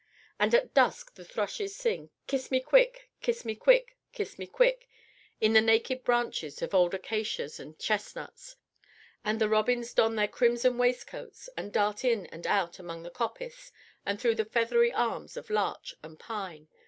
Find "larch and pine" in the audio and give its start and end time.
15.51-16.67